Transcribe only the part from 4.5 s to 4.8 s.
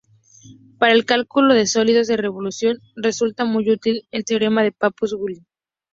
de